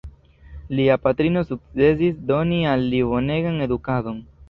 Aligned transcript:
Lia 0.79 0.95
patrino 1.03 1.45
sukcesis 1.51 2.19
doni 2.33 2.61
al 2.73 2.89
li 2.95 3.07
bonegan 3.15 3.65
edukadon. 3.71 4.23